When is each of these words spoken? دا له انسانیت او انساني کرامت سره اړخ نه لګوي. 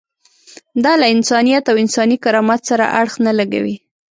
دا 0.83 0.93
له 1.01 1.05
انسانیت 1.15 1.63
او 1.71 1.75
انساني 1.83 2.17
کرامت 2.23 2.61
سره 2.69 2.85
اړخ 2.99 3.13
نه 3.25 3.33
لګوي. 3.39 3.75